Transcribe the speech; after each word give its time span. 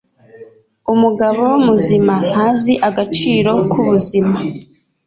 Umugabo 0.93 1.43
muzima 1.65 2.13
ntazi 2.29 2.73
agaciro 2.87 3.51
kubuzima. 3.71 4.35